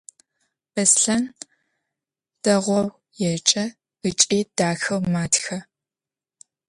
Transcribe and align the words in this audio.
Bêslhen 0.73 1.23
değou 2.43 2.85
yêce 3.19 3.63
ıç'i 4.07 4.39
daxeu 4.57 4.99
matxe. 5.13 5.57